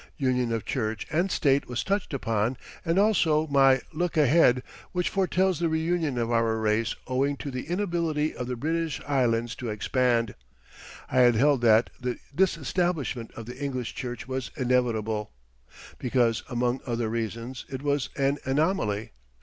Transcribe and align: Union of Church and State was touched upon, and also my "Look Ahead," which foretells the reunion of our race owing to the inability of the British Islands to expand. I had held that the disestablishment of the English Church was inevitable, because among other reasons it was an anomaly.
Union 0.17 0.51
of 0.51 0.65
Church 0.65 1.05
and 1.11 1.29
State 1.29 1.67
was 1.67 1.83
touched 1.83 2.11
upon, 2.11 2.57
and 2.83 2.97
also 2.97 3.45
my 3.45 3.79
"Look 3.93 4.17
Ahead," 4.17 4.63
which 4.93 5.09
foretells 5.09 5.59
the 5.59 5.69
reunion 5.69 6.17
of 6.17 6.31
our 6.31 6.57
race 6.57 6.95
owing 7.05 7.37
to 7.37 7.51
the 7.51 7.67
inability 7.67 8.35
of 8.35 8.47
the 8.47 8.55
British 8.55 8.99
Islands 9.07 9.53
to 9.57 9.69
expand. 9.69 10.33
I 11.11 11.19
had 11.19 11.35
held 11.35 11.61
that 11.61 11.91
the 11.99 12.17
disestablishment 12.33 13.29
of 13.35 13.45
the 13.45 13.63
English 13.63 13.93
Church 13.93 14.27
was 14.27 14.49
inevitable, 14.57 15.33
because 15.99 16.41
among 16.49 16.79
other 16.87 17.07
reasons 17.07 17.67
it 17.69 17.83
was 17.83 18.09
an 18.15 18.39
anomaly. 18.43 19.11